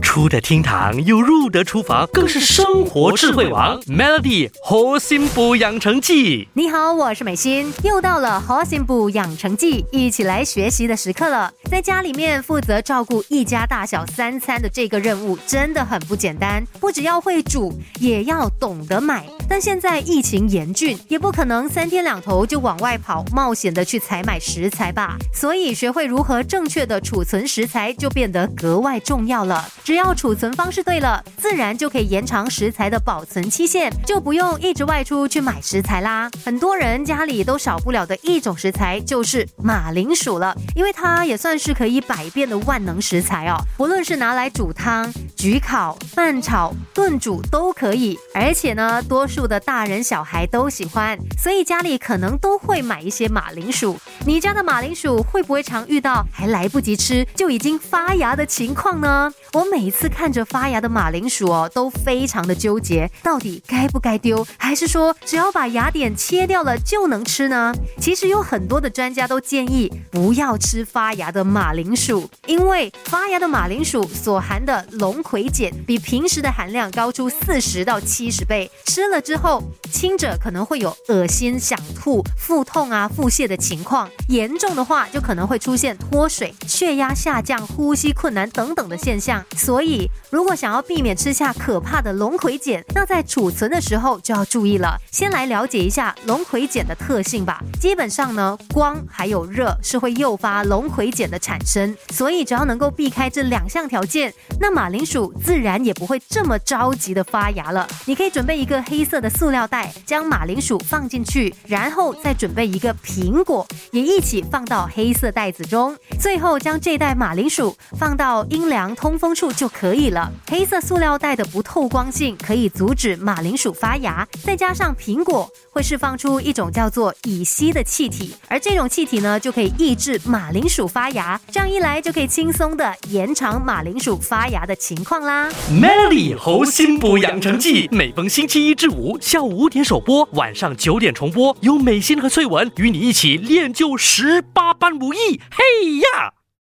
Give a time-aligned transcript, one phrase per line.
[0.00, 3.80] 出得厅堂又入得厨房，更是生活智慧王。
[3.82, 11.52] Melody 核心补养成记，你好，我是美心，又到了核心补养成记，一起来学习的时刻了。
[11.70, 19.24] 在家里面负责照顾一家大小三餐的这个任务真的很不简单，不只要会煮，也要懂得买。
[19.48, 25.16] 但现在疫情严峻，也不可能三天两头就往外跑，冒险的去采买食材吧。
[25.32, 29.68] 所以学会如何正确的储存食材就变得格外重要了。
[29.90, 36.30] 只要储存方式对了，自然就可以延长食材的保存期限，就不用一直外出去买食材啦。
[36.44, 43.56] 很多人家里都少不了的一种食材就是马铃薯了，因为它也算是可以百变的万能食材哦。
[43.76, 53.98] 不论是拿来煮汤、焗烤、拌炒、炖煮都可以，而且呢，多数的大人小孩都喜欢，所以家里可能都会买一些马铃薯。
[54.24, 59.28] 你家的马铃薯会不会常遇到还来不及吃就已经发芽的情况呢？
[59.54, 67.74] 我每每次看着发芽的马铃薯哦，都非常的纠结，到底该不该丢，还是说只要把芽点切掉了就能吃呢？
[67.98, 89.42] 其实有很多的专家都建议不要吃发芽的马铃薯，因为发芽的马铃薯所含的龙葵碱比平时的含量高出四十到七十倍，吃了之后轻者可能会有恶心、想吐、腹痛啊、腹泻的情况，严重的话就可能会出现脱水、血压下降、呼吸困难等等的现象。
[89.60, 94.96] 所以，如果想要避免吃下可怕的龙葵碱，那在储存的时候就要注意了。
[95.12, 97.62] 先来了解一下龙葵碱的特性吧。
[97.78, 107.86] 基本上呢，光还有热是会诱发龙葵碱的产生，所以只要能够避开这两项条件，那马铃薯自然也不会这么着急的发芽了。
[108.06, 119.34] 你可以准备一个黑色的塑料袋，将马铃薯放进去，然后再准备一个苹果，也一起放到黑色袋子中，最后将这袋马铃薯放到阴凉通风。
[119.40, 120.32] 处就可以了。
[120.48, 131.40] 黑色塑料袋的不透光性可以阻止马铃薯发芽，再加上苹果会释放出一种叫做乙烯的气体，而这种气体呢就可以抑制马铃薯发芽。
[131.50, 135.48] 这样一来就可以轻松的延长马铃薯发芽的情况啦。
[135.70, 145.40] Melody 猴心补养成记，每逢星期一至五下午五点首播，晚上九点重播，有美心和翠文与你一起练就十八般武艺。
[145.50, 146.39] 嘿呀！